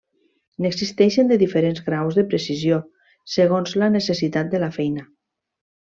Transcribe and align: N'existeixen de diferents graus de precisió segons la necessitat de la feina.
N'existeixen 0.65 1.29
de 1.31 1.37
diferents 1.41 1.83
graus 1.89 2.17
de 2.21 2.23
precisió 2.33 2.81
segons 3.37 3.79
la 3.83 3.91
necessitat 3.99 4.55
de 4.57 4.65
la 4.67 4.73
feina. 4.81 5.07